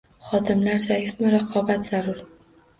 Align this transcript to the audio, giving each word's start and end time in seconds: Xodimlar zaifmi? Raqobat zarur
Xodimlar 0.29 0.79
zaifmi? 0.87 1.29
Raqobat 1.37 1.89
zarur 1.93 2.27